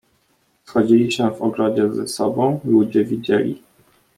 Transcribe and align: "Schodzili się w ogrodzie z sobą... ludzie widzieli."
"Schodzili 0.65 1.11
się 1.11 1.31
w 1.31 1.41
ogrodzie 1.41 1.93
z 1.93 2.13
sobą... 2.13 2.59
ludzie 2.65 3.05
widzieli." 3.05 3.63